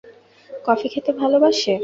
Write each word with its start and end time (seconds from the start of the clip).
Coffee 0.65 0.87
খেতে 0.93 1.11
ভালবাসে। 1.19 1.73